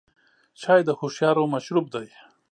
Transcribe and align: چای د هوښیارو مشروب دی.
چای 0.61 0.81
د 0.85 0.89
هوښیارو 0.99 1.51
مشروب 1.53 1.85
دی. 1.93 2.07